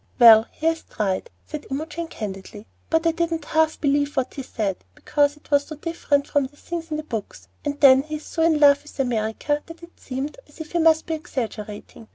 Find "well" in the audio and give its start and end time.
0.17-0.47